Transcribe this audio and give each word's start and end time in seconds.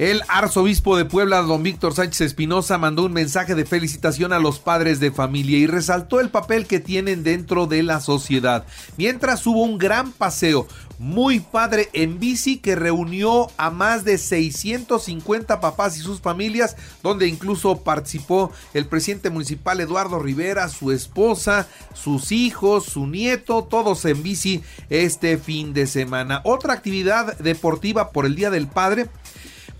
El 0.00 0.22
arzobispo 0.28 0.96
de 0.96 1.04
Puebla, 1.04 1.42
don 1.42 1.62
Víctor 1.62 1.92
Sánchez 1.92 2.22
Espinosa, 2.22 2.78
mandó 2.78 3.04
un 3.04 3.12
mensaje 3.12 3.54
de 3.54 3.66
felicitación 3.66 4.32
a 4.32 4.38
los 4.38 4.58
padres 4.58 4.98
de 4.98 5.12
familia 5.12 5.58
y 5.58 5.66
resaltó 5.66 6.20
el 6.20 6.30
papel 6.30 6.66
que 6.66 6.80
tienen 6.80 7.22
dentro 7.22 7.66
de 7.66 7.82
la 7.82 8.00
sociedad. 8.00 8.64
Mientras 8.96 9.46
hubo 9.46 9.62
un 9.62 9.76
gran 9.76 10.12
paseo 10.12 10.66
muy 10.98 11.40
padre 11.40 11.90
en 11.92 12.18
bici 12.18 12.56
que 12.56 12.76
reunió 12.76 13.50
a 13.58 13.70
más 13.70 14.04
de 14.04 14.16
650 14.16 15.60
papás 15.60 15.98
y 15.98 16.00
sus 16.00 16.22
familias, 16.22 16.76
donde 17.02 17.26
incluso 17.26 17.82
participó 17.82 18.52
el 18.72 18.86
presidente 18.86 19.28
municipal 19.28 19.80
Eduardo 19.80 20.18
Rivera, 20.18 20.70
su 20.70 20.92
esposa, 20.92 21.68
sus 21.92 22.32
hijos, 22.32 22.84
su 22.84 23.06
nieto, 23.06 23.64
todos 23.64 24.06
en 24.06 24.22
bici 24.22 24.62
este 24.88 25.36
fin 25.36 25.74
de 25.74 25.86
semana. 25.86 26.40
Otra 26.44 26.72
actividad 26.72 27.36
deportiva 27.36 28.12
por 28.12 28.24
el 28.24 28.34
Día 28.34 28.48
del 28.48 28.66
Padre 28.66 29.10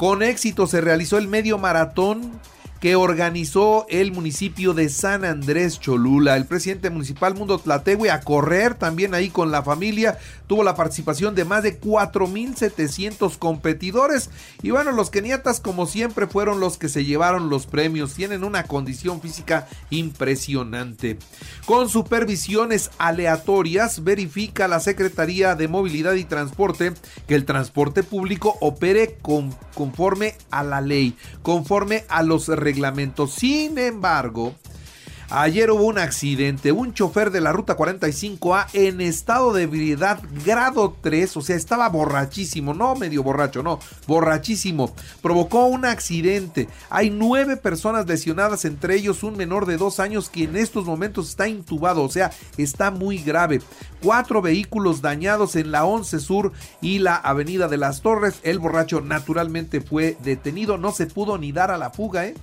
con 0.00 0.22
éxito 0.22 0.66
se 0.66 0.80
realizó 0.80 1.18
el 1.18 1.28
medio 1.28 1.58
maratón 1.58 2.32
que 2.80 2.96
organizó 2.96 3.86
el 3.90 4.10
municipio 4.10 4.72
de 4.72 4.88
San 4.88 5.24
Andrés 5.24 5.78
Cholula. 5.78 6.36
El 6.36 6.46
presidente 6.46 6.88
municipal 6.88 7.34
Mundo 7.34 7.58
Tlatehue 7.58 8.10
a 8.10 8.20
correr 8.20 8.74
también 8.74 9.14
ahí 9.14 9.28
con 9.28 9.50
la 9.50 9.62
familia. 9.62 10.18
Tuvo 10.46 10.64
la 10.64 10.74
participación 10.74 11.34
de 11.34 11.44
más 11.44 11.62
de 11.62 11.78
4.700 11.78 13.36
competidores. 13.36 14.30
Y 14.62 14.70
bueno, 14.70 14.92
los 14.92 15.10
keniatas 15.10 15.60
como 15.60 15.86
siempre 15.86 16.26
fueron 16.26 16.58
los 16.58 16.78
que 16.78 16.88
se 16.88 17.04
llevaron 17.04 17.50
los 17.50 17.66
premios. 17.66 18.14
Tienen 18.14 18.44
una 18.44 18.64
condición 18.64 19.20
física 19.20 19.68
impresionante. 19.90 21.18
Con 21.66 21.90
supervisiones 21.90 22.90
aleatorias 22.96 24.04
verifica 24.04 24.68
la 24.68 24.80
Secretaría 24.80 25.54
de 25.54 25.68
Movilidad 25.68 26.14
y 26.14 26.24
Transporte 26.24 26.94
que 27.26 27.34
el 27.34 27.44
transporte 27.44 28.02
público 28.02 28.56
opere 28.60 29.18
con, 29.20 29.54
conforme 29.74 30.34
a 30.50 30.64
la 30.64 30.80
ley, 30.80 31.14
conforme 31.42 32.04
a 32.08 32.22
los 32.22 32.48
reglamentos. 32.70 33.32
Sin 33.32 33.78
embargo, 33.78 34.54
Ayer 35.32 35.70
hubo 35.70 35.84
un 35.84 35.98
accidente, 35.98 36.72
un 36.72 36.92
chofer 36.92 37.30
de 37.30 37.40
la 37.40 37.52
ruta 37.52 37.76
45A 37.76 38.66
en 38.72 39.00
estado 39.00 39.52
de 39.52 39.62
ebriedad 39.62 40.20
grado 40.44 40.96
3, 41.00 41.36
o 41.36 41.40
sea, 41.40 41.54
estaba 41.54 41.88
borrachísimo, 41.88 42.74
no 42.74 42.96
medio 42.96 43.22
borracho, 43.22 43.62
no, 43.62 43.78
borrachísimo. 44.08 44.92
Provocó 45.22 45.66
un 45.66 45.84
accidente. 45.84 46.66
Hay 46.88 47.10
nueve 47.10 47.56
personas 47.56 48.08
lesionadas, 48.08 48.64
entre 48.64 48.96
ellos 48.96 49.22
un 49.22 49.36
menor 49.36 49.66
de 49.66 49.76
dos 49.76 50.00
años 50.00 50.28
que 50.30 50.44
en 50.44 50.56
estos 50.56 50.84
momentos 50.84 51.28
está 51.28 51.46
intubado, 51.46 52.02
o 52.02 52.10
sea, 52.10 52.32
está 52.56 52.90
muy 52.90 53.18
grave. 53.18 53.62
Cuatro 54.02 54.42
vehículos 54.42 55.00
dañados 55.00 55.54
en 55.54 55.70
la 55.70 55.84
11 55.84 56.18
Sur 56.18 56.52
y 56.80 56.98
la 56.98 57.14
Avenida 57.14 57.68
de 57.68 57.76
las 57.76 58.00
Torres. 58.00 58.40
El 58.42 58.58
borracho 58.58 59.00
naturalmente 59.00 59.80
fue 59.80 60.16
detenido, 60.24 60.76
no 60.76 60.90
se 60.90 61.06
pudo 61.06 61.38
ni 61.38 61.52
dar 61.52 61.70
a 61.70 61.78
la 61.78 61.90
fuga, 61.90 62.26
¿eh? 62.26 62.34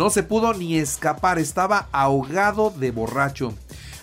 No 0.00 0.08
se 0.08 0.22
pudo 0.22 0.54
ni 0.54 0.78
escapar, 0.78 1.38
estaba 1.38 1.90
ahogado 1.92 2.70
de 2.70 2.90
borracho. 2.90 3.52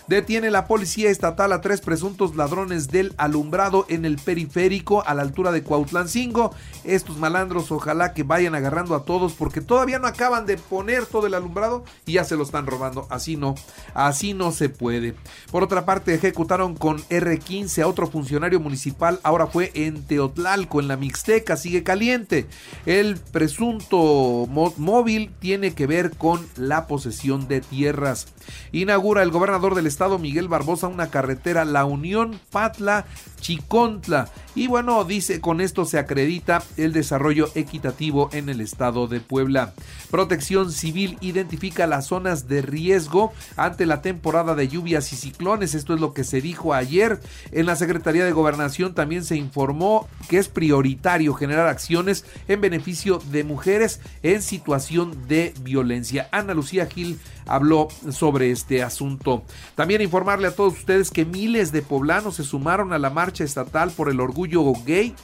Detiene 0.08 0.50
la 0.50 0.66
policía 0.66 1.10
estatal 1.10 1.52
a 1.52 1.60
tres 1.60 1.82
presuntos 1.82 2.34
ladrones 2.34 2.88
del 2.88 3.12
alumbrado 3.18 3.84
en 3.90 4.06
el 4.06 4.16
periférico 4.16 5.06
a 5.06 5.12
la 5.12 5.20
altura 5.20 5.52
de 5.52 5.62
Cuautlancingo. 5.62 6.54
Estos 6.82 7.18
malandros 7.18 7.70
ojalá 7.70 8.14
que 8.14 8.22
vayan 8.22 8.54
agarrando 8.54 8.94
a 8.94 9.04
todos 9.04 9.34
porque 9.34 9.60
todavía 9.60 9.98
no 9.98 10.06
acaban 10.06 10.46
de 10.46 10.56
poner 10.56 11.04
todo 11.04 11.26
el 11.26 11.34
alumbrado 11.34 11.84
y 12.06 12.14
ya 12.14 12.24
se 12.24 12.36
lo 12.36 12.44
están 12.44 12.66
robando. 12.66 13.06
Así 13.10 13.36
no, 13.36 13.54
así 13.92 14.32
no 14.32 14.50
se 14.50 14.70
puede. 14.70 15.14
Por 15.50 15.62
otra 15.62 15.84
parte, 15.84 16.14
ejecutaron 16.14 16.74
con 16.74 17.02
R15 17.10 17.82
a 17.82 17.86
otro 17.86 18.06
funcionario 18.06 18.60
municipal. 18.60 19.20
Ahora 19.22 19.46
fue 19.46 19.72
en 19.74 20.06
Teotlalco, 20.06 20.80
en 20.80 20.88
la 20.88 20.96
Mixteca, 20.96 21.58
sigue 21.58 21.82
caliente. 21.82 22.46
El 22.86 23.18
presunto 23.18 24.48
móvil 24.48 25.32
tiene 25.38 25.74
que 25.74 25.86
ver 25.86 26.16
con 26.16 26.48
la 26.56 26.86
posesión 26.86 27.46
de 27.46 27.60
tierras. 27.60 28.28
Inaugura 28.72 29.22
el 29.22 29.30
gobernador 29.30 29.74
del 29.74 29.86
estado 29.86 29.97
Miguel 29.98 30.46
Barbosa 30.46 30.86
una 30.86 31.10
carretera 31.10 31.64
La 31.64 31.84
Unión 31.84 32.38
Patla 32.52 33.04
Chicontla 33.40 34.28
y 34.54 34.68
bueno 34.68 35.04
dice 35.04 35.40
con 35.40 35.60
esto 35.60 35.84
se 35.84 35.98
acredita 35.98 36.62
el 36.76 36.92
desarrollo 36.92 37.48
equitativo 37.56 38.30
en 38.32 38.48
el 38.48 38.60
estado 38.60 39.08
de 39.08 39.20
Puebla. 39.20 39.74
Protección 40.10 40.70
Civil 40.72 41.18
identifica 41.20 41.86
las 41.86 42.06
zonas 42.06 42.48
de 42.48 42.62
riesgo 42.62 43.32
ante 43.56 43.86
la 43.86 44.00
temporada 44.00 44.54
de 44.54 44.68
lluvias 44.68 45.12
y 45.12 45.16
ciclones. 45.16 45.74
Esto 45.74 45.94
es 45.94 46.00
lo 46.00 46.14
que 46.14 46.24
se 46.24 46.40
dijo 46.40 46.74
ayer. 46.74 47.20
En 47.50 47.66
la 47.66 47.76
Secretaría 47.76 48.24
de 48.24 48.32
Gobernación 48.32 48.94
también 48.94 49.24
se 49.24 49.36
informó 49.36 50.08
que 50.28 50.38
es 50.38 50.48
prioritario 50.48 51.34
generar 51.34 51.66
acciones 51.66 52.24
en 52.46 52.60
beneficio 52.60 53.20
de 53.30 53.44
mujeres 53.44 54.00
en 54.22 54.42
situación 54.42 55.28
de 55.28 55.54
violencia. 55.62 56.28
Ana 56.32 56.54
Lucía 56.54 56.86
Gil 56.86 57.18
habló 57.48 57.88
sobre 58.10 58.50
este 58.50 58.82
asunto. 58.82 59.42
También 59.74 59.87
informarle 59.96 60.48
a 60.48 60.54
todos 60.54 60.74
ustedes 60.74 61.10
que 61.10 61.24
miles 61.24 61.72
de 61.72 61.82
poblanos 61.82 62.36
se 62.36 62.44
sumaron 62.44 62.92
a 62.92 62.98
la 62.98 63.10
marcha 63.10 63.44
estatal 63.44 63.90
por 63.90 64.08
el 64.10 64.20
orgullo 64.20 64.72
gay 64.84 65.14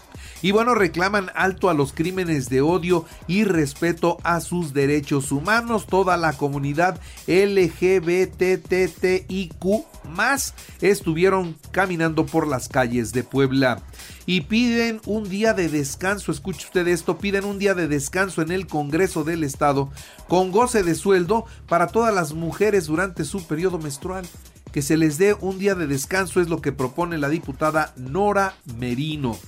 y 0.44 0.50
bueno, 0.52 0.74
reclaman 0.74 1.30
alto 1.34 1.70
a 1.70 1.74
los 1.74 1.94
crímenes 1.94 2.50
de 2.50 2.60
odio 2.60 3.06
y 3.26 3.44
respeto 3.44 4.18
a 4.24 4.40
sus 4.40 4.74
derechos 4.74 5.32
humanos. 5.32 5.86
Toda 5.86 6.18
la 6.18 6.34
comunidad 6.34 7.00
LGBTTIQ 7.26 7.94
más 10.14 10.52
estuvieron 10.82 11.56
caminando 11.70 12.26
por 12.26 12.46
las 12.46 12.68
calles 12.68 13.14
de 13.14 13.22
Puebla 13.22 13.80
y 14.26 14.42
piden 14.42 15.00
un 15.06 15.26
día 15.30 15.54
de 15.54 15.70
descanso. 15.70 16.30
Escuche 16.30 16.66
usted 16.66 16.88
esto, 16.88 17.16
piden 17.16 17.46
un 17.46 17.58
día 17.58 17.72
de 17.72 17.88
descanso 17.88 18.42
en 18.42 18.52
el 18.52 18.66
Congreso 18.66 19.24
del 19.24 19.44
Estado 19.44 19.90
con 20.28 20.52
goce 20.52 20.82
de 20.82 20.94
sueldo 20.94 21.46
para 21.68 21.86
todas 21.86 22.14
las 22.14 22.34
mujeres 22.34 22.84
durante 22.84 23.24
su 23.24 23.46
periodo 23.46 23.78
menstrual. 23.78 24.26
Que 24.74 24.82
se 24.82 24.96
les 24.96 25.18
dé 25.18 25.36
un 25.40 25.60
día 25.60 25.76
de 25.76 25.86
descanso 25.86 26.40
es 26.40 26.48
lo 26.48 26.60
que 26.60 26.72
propone 26.72 27.16
la 27.16 27.28
diputada 27.28 27.94
Nora 27.96 28.56
Merino. 28.76 29.38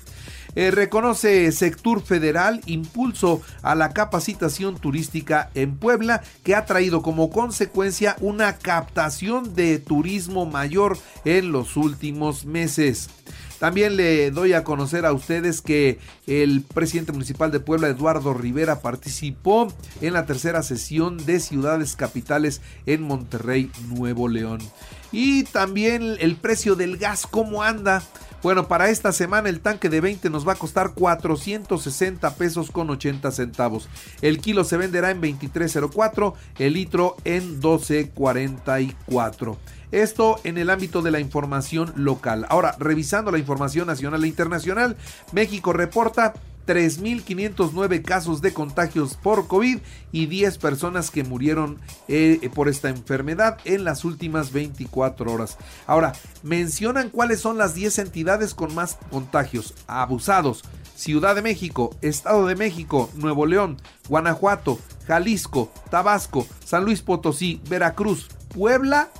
Eh, 0.56 0.70
reconoce 0.70 1.52
Sector 1.52 2.02
Federal 2.02 2.62
impulso 2.64 3.42
a 3.60 3.74
la 3.74 3.90
capacitación 3.90 4.78
turística 4.78 5.50
en 5.54 5.76
Puebla 5.76 6.22
que 6.44 6.54
ha 6.54 6.64
traído 6.64 7.02
como 7.02 7.28
consecuencia 7.28 8.16
una 8.20 8.56
captación 8.56 9.54
de 9.54 9.78
turismo 9.78 10.46
mayor 10.46 10.96
en 11.26 11.52
los 11.52 11.76
últimos 11.76 12.46
meses. 12.46 13.10
También 13.58 13.96
le 13.96 14.30
doy 14.30 14.54
a 14.54 14.64
conocer 14.64 15.04
a 15.06 15.12
ustedes 15.12 15.60
que 15.60 15.98
el 16.26 16.62
presidente 16.62 17.12
municipal 17.12 17.50
de 17.50 17.60
Puebla, 17.60 17.88
Eduardo 17.88 18.32
Rivera, 18.34 18.80
participó 18.80 19.72
en 20.00 20.12
la 20.14 20.26
tercera 20.26 20.62
sesión 20.62 21.24
de 21.24 21.40
ciudades 21.40 21.96
capitales 21.96 22.60
en 22.86 23.02
Monterrey, 23.02 23.70
Nuevo 23.88 24.28
León. 24.28 24.60
Y 25.12 25.44
también 25.44 26.16
el 26.20 26.36
precio 26.36 26.76
del 26.76 26.98
gas, 26.98 27.26
¿cómo 27.26 27.62
anda? 27.62 28.02
Bueno, 28.42 28.68
para 28.68 28.90
esta 28.90 29.12
semana 29.12 29.48
el 29.48 29.60
tanque 29.60 29.88
de 29.88 30.00
20 30.00 30.30
nos 30.30 30.45
va 30.46 30.52
a 30.52 30.56
costar 30.56 30.94
460 30.94 32.34
pesos 32.36 32.70
con 32.70 32.88
80 32.90 33.30
centavos. 33.30 33.88
El 34.22 34.38
kilo 34.40 34.64
se 34.64 34.76
venderá 34.76 35.10
en 35.10 35.20
23.04, 35.20 36.34
el 36.58 36.72
litro 36.74 37.16
en 37.24 37.60
12.44. 37.60 39.56
Esto 39.92 40.40
en 40.44 40.58
el 40.58 40.70
ámbito 40.70 41.00
de 41.02 41.10
la 41.10 41.20
información 41.20 41.92
local. 41.96 42.46
Ahora, 42.48 42.74
revisando 42.78 43.30
la 43.30 43.38
información 43.38 43.86
nacional 43.86 44.24
e 44.24 44.28
internacional, 44.28 44.96
México 45.32 45.72
reporta 45.72 46.34
3.509 46.66 48.02
casos 48.02 48.42
de 48.42 48.52
contagios 48.52 49.14
por 49.14 49.46
COVID 49.46 49.78
y 50.12 50.26
10 50.26 50.58
personas 50.58 51.10
que 51.10 51.24
murieron 51.24 51.78
eh, 52.08 52.50
por 52.54 52.68
esta 52.68 52.88
enfermedad 52.88 53.58
en 53.64 53.84
las 53.84 54.04
últimas 54.04 54.52
24 54.52 55.32
horas. 55.32 55.56
Ahora, 55.86 56.12
mencionan 56.42 57.10
cuáles 57.10 57.40
son 57.40 57.58
las 57.58 57.74
10 57.74 57.98
entidades 58.00 58.54
con 58.54 58.74
más 58.74 58.98
contagios. 59.10 59.74
Abusados. 59.86 60.62
Ciudad 60.96 61.34
de 61.34 61.42
México, 61.42 61.94
Estado 62.00 62.46
de 62.46 62.56
México, 62.56 63.10
Nuevo 63.14 63.44
León, 63.44 63.76
Guanajuato, 64.08 64.78
Jalisco, 65.06 65.70
Tabasco, 65.90 66.46
San 66.64 66.86
Luis 66.86 67.02
Potosí, 67.02 67.60
Veracruz, 67.68 68.28
Puebla 68.48 69.10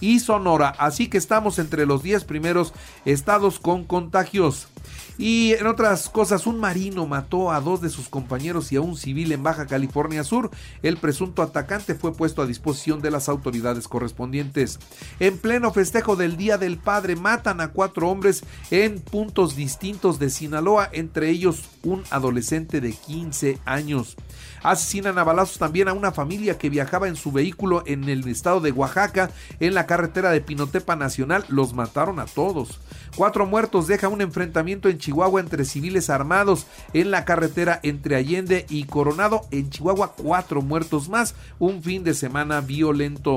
y 0.00 0.20
Sonora. 0.20 0.74
Así 0.78 1.08
que 1.08 1.18
estamos 1.18 1.58
entre 1.58 1.84
los 1.84 2.02
10 2.02 2.24
primeros 2.24 2.72
estados 3.04 3.60
con 3.60 3.84
contagios. 3.84 4.68
Y 5.16 5.52
en 5.52 5.66
otras 5.66 6.08
cosas, 6.08 6.46
un 6.46 6.58
marino 6.58 7.06
mató 7.06 7.52
a 7.52 7.60
dos 7.60 7.80
de 7.80 7.88
sus 7.88 8.08
compañeros 8.08 8.72
y 8.72 8.76
a 8.76 8.80
un 8.80 8.96
civil 8.96 9.30
en 9.32 9.42
Baja 9.42 9.66
California 9.66 10.24
Sur. 10.24 10.50
El 10.82 10.96
presunto 10.96 11.42
atacante 11.42 11.94
fue 11.94 12.12
puesto 12.12 12.42
a 12.42 12.46
disposición 12.46 13.00
de 13.00 13.12
las 13.12 13.28
autoridades 13.28 13.86
correspondientes. 13.86 14.80
En 15.20 15.38
pleno 15.38 15.72
festejo 15.72 16.16
del 16.16 16.36
Día 16.36 16.58
del 16.58 16.78
Padre, 16.78 17.14
matan 17.14 17.60
a 17.60 17.68
cuatro 17.68 18.08
hombres 18.10 18.44
en 18.70 19.00
puntos 19.00 19.54
distintos 19.54 20.18
de 20.18 20.30
Sinaloa, 20.30 20.88
entre 20.92 21.30
ellos 21.30 21.62
un 21.84 22.02
adolescente 22.10 22.80
de 22.80 22.92
15 22.92 23.58
años. 23.64 24.16
Asesinan 24.62 25.18
a 25.18 25.24
balazos 25.24 25.58
también 25.58 25.88
a 25.88 25.92
una 25.92 26.10
familia 26.10 26.56
que 26.56 26.70
viajaba 26.70 27.06
en 27.06 27.16
su 27.16 27.30
vehículo 27.30 27.82
en 27.86 28.08
el 28.08 28.26
estado 28.26 28.60
de 28.60 28.72
Oaxaca, 28.72 29.30
en 29.60 29.74
la 29.74 29.86
carretera 29.86 30.30
de 30.30 30.40
Pinotepa 30.40 30.96
Nacional. 30.96 31.44
Los 31.48 31.74
mataron 31.74 32.18
a 32.18 32.24
todos. 32.24 32.80
Cuatro 33.14 33.46
muertos 33.46 33.86
deja 33.86 34.08
un 34.08 34.22
enfrentamiento 34.22 34.88
en 34.88 34.98
Chihuahua 35.04 35.40
entre 35.40 35.66
civiles 35.66 36.08
armados 36.08 36.66
en 36.94 37.10
la 37.10 37.26
carretera 37.26 37.78
entre 37.82 38.16
Allende 38.16 38.64
y 38.70 38.84
Coronado. 38.84 39.42
En 39.50 39.68
Chihuahua, 39.68 40.14
cuatro 40.16 40.62
muertos 40.62 41.10
más. 41.10 41.34
Un 41.58 41.82
fin 41.82 42.04
de 42.04 42.14
semana 42.14 42.62
violento. 42.62 43.36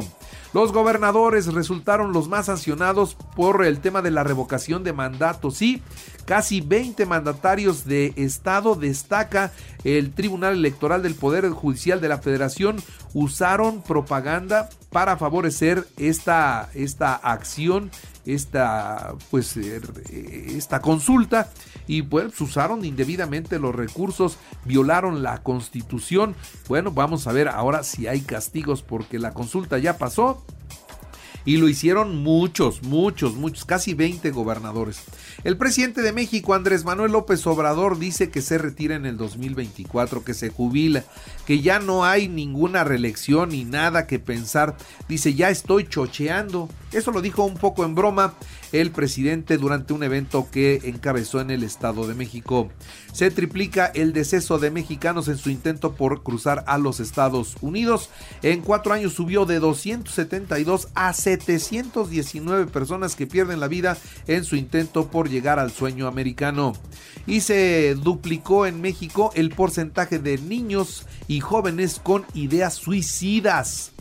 Los 0.53 0.71
gobernadores 0.71 1.53
resultaron 1.53 2.13
los 2.13 2.29
más 2.29 2.45
sancionados 2.45 3.17
por 3.35 3.65
el 3.65 3.81
tema 3.81 4.01
de 4.01 4.11
la 4.11 4.23
revocación 4.23 4.85
de 4.85 4.93
mandatos. 4.93 5.57
Sí, 5.57 5.81
casi 6.27 6.59
20 6.59 7.05
mandatarios 7.05 7.85
de 7.85 8.13
Estado 8.17 8.75
destaca 8.75 9.53
el 9.85 10.11
Tribunal 10.11 10.55
Electoral 10.55 11.01
del 11.01 11.15
Poder 11.15 11.49
Judicial 11.49 12.01
de 12.01 12.09
la 12.09 12.17
Federación 12.17 12.83
usaron 13.13 13.81
propaganda 13.81 14.69
para 14.91 15.15
favorecer 15.15 15.87
esta, 15.97 16.69
esta 16.73 17.15
acción 17.15 17.89
esta 18.27 19.15
pues 19.31 19.55
eh, 19.55 19.79
esta 20.49 20.81
consulta 20.81 21.49
y 21.87 22.01
pues 22.01 22.39
usaron 22.41 22.83
indebidamente 22.83 23.57
los 23.57 23.73
recursos, 23.73 24.37
violaron 24.65 25.23
la 25.23 25.41
constitución. 25.41 26.35
Bueno, 26.67 26.91
vamos 26.91 27.27
a 27.27 27.31
ver 27.31 27.47
ahora 27.47 27.83
si 27.83 28.07
hay 28.07 28.19
castigos 28.19 28.81
porque 28.81 29.17
la 29.17 29.33
consulta 29.33 29.77
ya 29.77 29.97
pasó 29.97 30.43
y 31.47 31.55
lo 31.55 31.69
hicieron 31.69 32.23
muchos, 32.23 32.83
muchos, 32.83 33.35
muchos, 33.35 33.63
casi 33.63 33.93
20 33.93 34.31
gobernadores. 34.31 34.99
El 35.45 35.55
presidente 35.55 36.01
de 36.01 36.11
México, 36.11 36.53
Andrés 36.53 36.83
Manuel 36.83 37.13
López 37.13 37.47
Obrador, 37.47 37.97
dice 37.99 38.29
que 38.29 38.41
se 38.41 38.57
retira 38.57 38.95
en 38.95 39.05
el 39.05 39.15
2024, 39.15 40.25
que 40.25 40.33
se 40.33 40.49
jubila, 40.49 41.05
que 41.45 41.61
ya 41.61 41.79
no 41.79 42.03
hay 42.03 42.27
ninguna 42.27 42.83
reelección 42.83 43.51
ni 43.51 43.63
nada 43.63 44.07
que 44.07 44.19
pensar. 44.19 44.75
Dice, 45.07 45.35
ya 45.35 45.49
estoy 45.49 45.87
chocheando. 45.87 46.67
Eso 46.91 47.11
lo 47.11 47.21
dijo 47.21 47.45
un 47.45 47.55
poco 47.55 47.85
en 47.85 47.95
broma 47.95 48.33
el 48.73 48.91
presidente 48.91 49.57
durante 49.57 49.93
un 49.93 50.03
evento 50.03 50.49
que 50.51 50.81
encabezó 50.83 51.39
en 51.39 51.51
el 51.51 51.63
Estado 51.63 52.07
de 52.07 52.13
México. 52.13 52.69
Se 53.13 53.31
triplica 53.31 53.85
el 53.87 54.11
deceso 54.11 54.59
de 54.59 54.71
mexicanos 54.71 55.27
en 55.29 55.37
su 55.37 55.49
intento 55.49 55.95
por 55.95 56.23
cruzar 56.23 56.65
a 56.67 56.77
los 56.77 56.99
Estados 56.99 57.55
Unidos. 57.61 58.09
En 58.41 58.61
cuatro 58.61 58.93
años 58.93 59.13
subió 59.13 59.45
de 59.45 59.59
272 59.59 60.89
a 60.93 61.13
719 61.39 62.67
personas 62.67 63.15
que 63.15 63.27
pierden 63.27 63.59
la 63.59 63.67
vida 63.67 63.97
en 64.27 64.43
su 64.43 64.55
intento 64.55 65.07
por 65.07 65.29
llegar 65.29 65.59
al 65.59 65.71
sueño 65.71 66.07
americano. 66.07 66.73
Y 67.25 67.41
se 67.41 67.95
duplicó 67.95 68.65
en 68.65 68.81
México 68.81 69.31
el 69.35 69.49
porcentaje 69.49 70.19
de 70.19 70.37
niños 70.37 71.05
y 71.27 71.39
jóvenes 71.39 71.99
con 72.03 72.25
ideas 72.33 72.75
suicidas. 72.75 73.91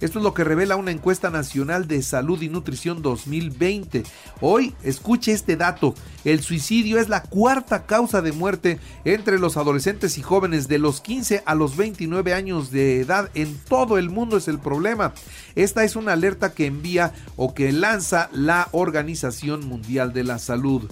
Esto 0.00 0.18
es 0.18 0.22
lo 0.22 0.34
que 0.34 0.44
revela 0.44 0.76
una 0.76 0.90
encuesta 0.90 1.30
nacional 1.30 1.88
de 1.88 2.02
salud 2.02 2.40
y 2.42 2.48
nutrición 2.48 3.00
2020. 3.00 4.02
Hoy, 4.40 4.74
escuche 4.82 5.32
este 5.32 5.56
dato, 5.56 5.94
el 6.24 6.40
suicidio 6.40 6.98
es 6.98 7.08
la 7.08 7.22
cuarta 7.22 7.86
causa 7.86 8.20
de 8.20 8.32
muerte 8.32 8.78
entre 9.04 9.38
los 9.38 9.56
adolescentes 9.56 10.18
y 10.18 10.22
jóvenes 10.22 10.68
de 10.68 10.78
los 10.78 11.00
15 11.00 11.42
a 11.46 11.54
los 11.54 11.76
29 11.76 12.34
años 12.34 12.70
de 12.70 13.00
edad 13.00 13.30
en 13.34 13.56
todo 13.68 13.96
el 13.96 14.10
mundo 14.10 14.36
es 14.36 14.48
el 14.48 14.58
problema. 14.58 15.14
Esta 15.54 15.84
es 15.84 15.96
una 15.96 16.12
alerta 16.12 16.52
que 16.52 16.66
envía 16.66 17.14
o 17.36 17.54
que 17.54 17.72
lanza 17.72 18.28
la 18.32 18.68
Organización 18.72 19.66
Mundial 19.66 20.12
de 20.12 20.24
la 20.24 20.38
Salud 20.38 20.82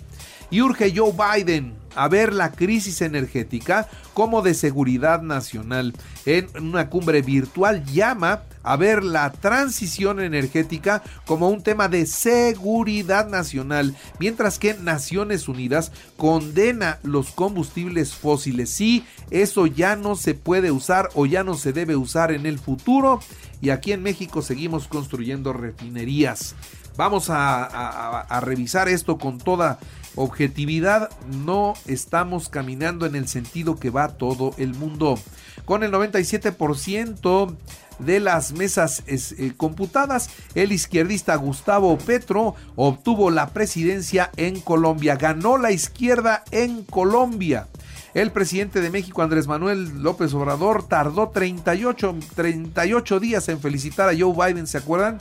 y 0.50 0.62
urge 0.62 0.92
Joe 0.94 1.12
Biden 1.12 1.84
a 1.94 2.08
ver 2.08 2.32
la 2.32 2.52
crisis 2.52 3.00
energética 3.02 3.88
como 4.14 4.42
de 4.42 4.54
seguridad 4.54 5.22
nacional. 5.22 5.94
En 6.26 6.48
una 6.56 6.88
cumbre 6.90 7.22
virtual 7.22 7.84
llama 7.84 8.42
a 8.62 8.76
ver 8.76 9.04
la 9.04 9.30
transición 9.30 10.20
energética 10.20 11.02
como 11.26 11.50
un 11.50 11.62
tema 11.62 11.88
de 11.88 12.06
seguridad 12.06 13.28
nacional, 13.28 13.94
mientras 14.18 14.58
que 14.58 14.74
Naciones 14.74 15.48
Unidas 15.48 15.92
condena 16.16 16.98
los 17.02 17.30
combustibles 17.30 18.14
fósiles. 18.14 18.70
Sí, 18.70 19.04
eso 19.30 19.66
ya 19.66 19.96
no 19.96 20.16
se 20.16 20.34
puede 20.34 20.70
usar 20.70 21.10
o 21.14 21.26
ya 21.26 21.44
no 21.44 21.54
se 21.54 21.72
debe 21.72 21.94
usar 21.94 22.32
en 22.32 22.46
el 22.46 22.58
futuro 22.58 23.20
y 23.60 23.70
aquí 23.70 23.92
en 23.92 24.02
México 24.02 24.40
seguimos 24.40 24.88
construyendo 24.88 25.52
refinerías. 25.52 26.54
Vamos 26.96 27.28
a, 27.28 28.20
a 28.20 28.40
revisar 28.40 28.88
esto 28.88 29.18
con 29.18 29.38
toda 29.38 29.80
objetividad 30.16 31.10
no 31.44 31.74
estamos 31.86 32.48
caminando 32.48 33.06
en 33.06 33.14
el 33.14 33.28
sentido 33.28 33.76
que 33.76 33.90
va 33.90 34.16
todo 34.16 34.54
el 34.58 34.74
mundo. 34.74 35.18
Con 35.64 35.82
el 35.82 35.92
97% 35.92 37.56
de 37.98 38.20
las 38.20 38.52
mesas 38.52 39.02
eh, 39.06 39.52
computadas, 39.56 40.30
el 40.54 40.72
izquierdista 40.72 41.36
Gustavo 41.36 41.96
Petro 41.98 42.54
obtuvo 42.76 43.30
la 43.30 43.50
presidencia 43.50 44.30
en 44.36 44.60
Colombia. 44.60 45.16
Ganó 45.16 45.58
la 45.58 45.72
izquierda 45.72 46.44
en 46.50 46.82
Colombia. 46.84 47.68
El 48.14 48.30
presidente 48.30 48.80
de 48.80 48.90
México, 48.90 49.22
Andrés 49.22 49.48
Manuel 49.48 50.02
López 50.02 50.32
Obrador, 50.34 50.86
tardó 50.86 51.30
38, 51.30 52.16
38 52.36 53.20
días 53.20 53.48
en 53.48 53.60
felicitar 53.60 54.08
a 54.08 54.16
Joe 54.16 54.32
Biden, 54.32 54.68
¿se 54.68 54.78
acuerdan? 54.78 55.18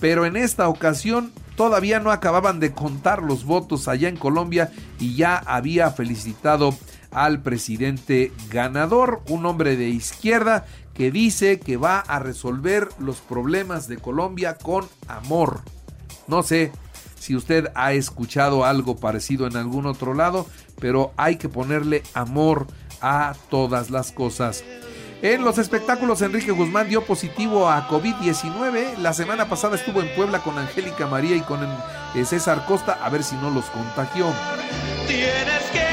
Pero 0.00 0.24
en 0.24 0.36
esta 0.36 0.68
ocasión 0.68 1.32
todavía 1.60 2.00
no 2.00 2.10
acababan 2.10 2.58
de 2.58 2.72
contar 2.72 3.22
los 3.22 3.44
votos 3.44 3.86
allá 3.86 4.08
en 4.08 4.16
Colombia 4.16 4.72
y 4.98 5.14
ya 5.14 5.36
había 5.36 5.90
felicitado 5.90 6.74
al 7.10 7.42
presidente 7.42 8.32
ganador, 8.48 9.20
un 9.28 9.44
hombre 9.44 9.76
de 9.76 9.90
izquierda 9.90 10.64
que 10.94 11.10
dice 11.10 11.60
que 11.60 11.76
va 11.76 11.98
a 11.98 12.18
resolver 12.18 12.88
los 12.98 13.18
problemas 13.18 13.88
de 13.88 13.98
Colombia 13.98 14.54
con 14.54 14.88
amor. 15.06 15.60
No 16.28 16.42
sé 16.42 16.72
si 17.18 17.36
usted 17.36 17.70
ha 17.74 17.92
escuchado 17.92 18.64
algo 18.64 18.96
parecido 18.96 19.46
en 19.46 19.58
algún 19.58 19.84
otro 19.84 20.14
lado, 20.14 20.46
pero 20.80 21.12
hay 21.18 21.36
que 21.36 21.50
ponerle 21.50 22.02
amor 22.14 22.68
a 23.02 23.34
todas 23.50 23.90
las 23.90 24.12
cosas. 24.12 24.64
En 25.22 25.44
los 25.44 25.58
espectáculos, 25.58 26.22
Enrique 26.22 26.50
Guzmán 26.50 26.88
dio 26.88 27.02
positivo 27.04 27.68
a 27.68 27.86
COVID-19. 27.88 28.96
La 28.98 29.12
semana 29.12 29.50
pasada 29.50 29.76
estuvo 29.76 30.00
en 30.00 30.08
Puebla 30.14 30.38
con 30.38 30.58
Angélica 30.58 31.06
María 31.06 31.36
y 31.36 31.42
con 31.42 31.62
eh, 31.62 32.24
César 32.24 32.64
Costa, 32.64 32.98
a 33.02 33.10
ver 33.10 33.22
si 33.22 33.36
no 33.36 33.50
los 33.50 33.66
contagió. 33.66 34.32
Tienes 35.06 35.62
que 35.72 35.89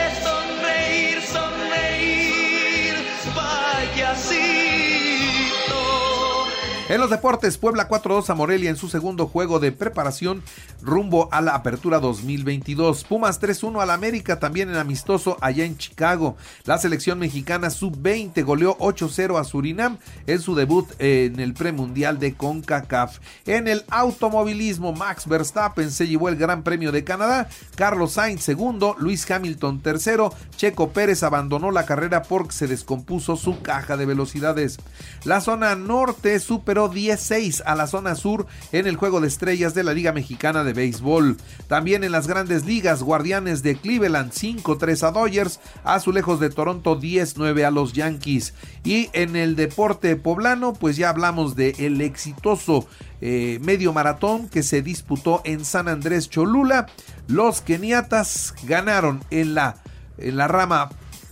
en 6.90 7.02
los 7.02 7.10
deportes, 7.10 7.58
Puebla 7.58 7.90
4-2 7.90 8.30
a 8.30 8.34
Morelia 8.34 8.70
en 8.70 8.78
su 8.78 8.88
segundo 8.88 9.28
juego 9.28 9.60
de 9.60 9.74
preparación 9.74 10.42
rumbo 10.82 11.28
a 11.34 11.42
la 11.42 11.54
apertura 11.54 12.00
2022. 12.00 13.04
Pumas 13.04 13.42
3-1 13.42 13.82
al 13.82 13.90
América 13.90 14.40
también 14.40 14.70
en 14.70 14.76
amistoso 14.76 15.38
allá 15.42 15.66
en 15.66 15.78
Chicago. 15.78 16.38
La 16.64 16.78
selección 16.78 17.20
mexicana 17.20 17.72
sub-20 17.72 18.42
goleó 18.46 18.78
8-0 18.78 19.38
a 19.38 19.44
Surinam 19.44 19.98
en 20.28 20.40
su 20.40 20.56
debut 20.56 20.88
en 21.00 21.42
el 21.42 21.54
premundial 21.54 22.20
de 22.20 22.36
CONCACAF. 22.36 23.20
En 23.46 23.68
el 23.68 23.84
automovilismo, 23.90 24.94
Max 24.94 25.28
Verstappen 25.28 25.92
se 25.92 26.08
llevó 26.08 26.30
el 26.30 26.38
Gran 26.38 26.64
Premio 26.64 26.94
de 26.94 27.04
Canadá, 27.04 27.50
Carlos 27.76 28.14
Sainz 28.14 28.44
segundo, 28.44 28.96
Luis 28.98 29.30
Hamilton 29.30 29.82
tercero, 29.82 30.34
Checo 30.56 30.92
Pérez 30.92 31.24
abandonó 31.24 31.72
la 31.72 31.86
carrera 31.86 32.24
porque 32.24 32.54
se 32.54 32.68
descompuso 32.68 33.36
su 33.36 33.62
caja 33.62 33.98
de 33.98 34.06
velocidades. 34.06 34.78
La 35.26 35.42
zona 35.42 35.76
norte 35.76 36.40
super 36.40 36.77
10-6 36.86 37.64
a 37.66 37.76
la 37.76 37.88
zona 37.88 38.16
sur 38.16 38.46
en 38.72 38.88
el 38.88 38.96
juego 38.96 39.20
de 39.20 39.28
estrellas 39.28 39.74
de 39.74 39.84
la 39.84 39.94
Liga 39.94 40.14
Mexicana 40.14 40.64
de 40.64 40.74
Béisbol. 40.74 41.38
También 41.68 42.04
en 42.04 42.12
las 42.12 42.28
grandes 42.28 42.66
ligas, 42.66 43.04
Guardianes 43.04 43.64
de 43.64 43.76
Cleveland 43.76 44.32
5-3 44.32 45.08
a 45.08 45.12
Dodgers, 45.12 45.60
Azulejos 45.84 46.40
de 46.40 46.50
Toronto 46.50 47.00
10-9 47.00 47.66
a 47.66 47.72
los 47.72 47.94
Yankees. 47.94 48.54
Y 48.84 49.10
en 49.14 49.36
el 49.36 49.56
deporte 49.56 50.16
poblano, 50.16 50.74
pues 50.74 50.96
ya 50.96 51.10
hablamos 51.10 51.56
de 51.56 51.76
el 51.80 52.00
exitoso 52.02 52.88
eh, 53.20 53.60
medio 53.64 53.92
maratón 53.94 54.48
que 54.48 54.62
se 54.64 54.82
disputó 54.82 55.42
en 55.44 55.66
San 55.66 55.88
Andrés 55.88 56.30
Cholula. 56.30 56.86
Los 57.28 57.62
keniatas 57.62 58.54
ganaron 58.64 59.24
en 59.32 59.56
la 59.56 59.82
en 60.18 60.38
la 60.38 60.48
rama 60.48 60.90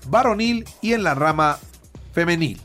varonil 0.10 0.66
y 0.82 0.94
en 0.94 1.04
la 1.04 1.16
rama 1.16 1.58
femenil. 2.14 2.65